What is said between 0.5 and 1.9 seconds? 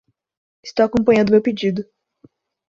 Estou acompanhando meu pedido.